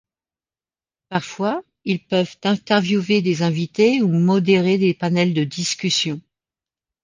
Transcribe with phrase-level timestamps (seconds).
[1.09, 6.19] Parfois, ils peuvent interviewer des invités ou modérer des panels de discussion.